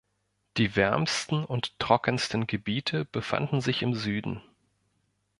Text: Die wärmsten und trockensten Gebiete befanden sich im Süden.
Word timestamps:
Die 0.57 0.75
wärmsten 0.75 1.45
und 1.45 1.77
trockensten 1.77 2.47
Gebiete 2.47 3.05
befanden 3.05 3.61
sich 3.61 3.83
im 3.83 3.93
Süden. 3.93 4.41